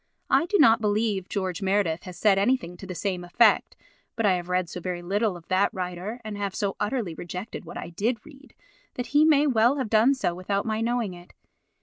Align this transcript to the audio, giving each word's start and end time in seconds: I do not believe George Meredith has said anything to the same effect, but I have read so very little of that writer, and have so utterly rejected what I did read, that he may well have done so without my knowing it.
I 0.31 0.47
do 0.47 0.57
not 0.57 0.81
believe 0.81 1.29
George 1.29 1.61
Meredith 1.61 2.05
has 2.05 2.17
said 2.17 2.39
anything 2.39 2.75
to 2.77 2.87
the 2.87 2.95
same 2.95 3.23
effect, 3.23 3.75
but 4.15 4.25
I 4.25 4.33
have 4.33 4.49
read 4.49 4.67
so 4.67 4.79
very 4.79 5.03
little 5.03 5.37
of 5.37 5.47
that 5.49 5.71
writer, 5.75 6.19
and 6.25 6.35
have 6.39 6.55
so 6.55 6.75
utterly 6.79 7.13
rejected 7.13 7.65
what 7.65 7.77
I 7.77 7.91
did 7.91 8.17
read, 8.25 8.55
that 8.95 9.05
he 9.13 9.23
may 9.25 9.45
well 9.45 9.77
have 9.77 9.91
done 9.91 10.15
so 10.15 10.33
without 10.33 10.65
my 10.65 10.81
knowing 10.81 11.13
it. 11.13 11.33